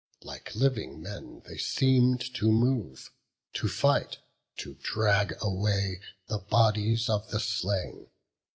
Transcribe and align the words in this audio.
Like 0.23 0.55
living 0.55 0.99
men 0.99 1.41
they 1.45 1.57
seem'd 1.59 2.21
to 2.33 2.51
move, 2.51 3.11
to 3.53 3.67
fight, 3.67 4.17
To 4.57 4.73
drag 4.81 5.35
away 5.43 6.01
the 6.25 6.39
bodies 6.39 7.07
of 7.07 7.29
the 7.29 7.39
slain. 7.39 8.07